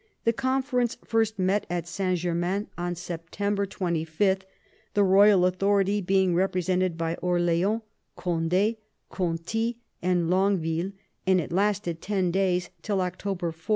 The 0.23 0.33
conference 0.33 0.97
first 1.05 1.37
met 1.37 1.67
at 1.69 1.87
Saint 1.87 2.17
Germain 2.17 2.65
on 2.75 2.95
September 2.95 3.65
68 3.65 3.79
MAZARIN 3.85 3.93
chap. 3.93 4.17
25, 4.39 4.45
the 4.95 5.03
royal 5.03 5.45
authority 5.45 6.01
being 6.01 6.33
represented 6.33 6.97
by 6.97 7.13
Orleans, 7.21 7.83
Conde, 8.15 8.77
Conti, 9.11 9.77
*and 10.01 10.27
Longueville; 10.27 10.93
and 11.27 11.39
it 11.39 11.51
lasted 11.51 12.01
ten 12.01 12.31
days, 12.31 12.71
till 12.81 12.99
October 12.99 13.51
4. 13.51 13.69